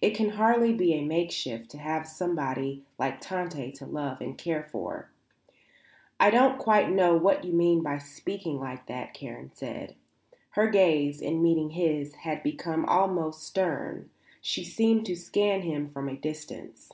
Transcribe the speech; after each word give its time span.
It 0.00 0.16
can 0.16 0.30
hardly 0.30 0.72
be 0.72 0.94
a 0.94 1.04
makeshift 1.04 1.68
to 1.72 1.76
have 1.78 2.08
somebody 2.08 2.82
like 2.98 3.20
Tante 3.20 3.70
to 3.72 3.84
love 3.84 4.22
and 4.22 4.38
care 4.38 4.62
for. 4.72 5.10
I 6.18 6.30
don't 6.30 6.56
quite 6.58 6.88
know 6.88 7.18
what 7.18 7.44
you 7.44 7.52
mean 7.52 7.82
by 7.82 7.98
speaking 7.98 8.58
like 8.58 8.86
that," 8.86 9.12
Karen 9.12 9.50
said. 9.52 9.94
Her 10.52 10.68
gaze, 10.70 11.20
in 11.20 11.42
meeting 11.42 11.68
his, 11.68 12.14
had 12.14 12.42
become 12.42 12.86
almost 12.86 13.42
stern. 13.42 14.08
She 14.40 14.64
seemed 14.64 15.04
to 15.04 15.16
scan 15.16 15.60
him 15.60 15.90
from 15.90 16.08
a 16.08 16.16
distance. 16.16 16.90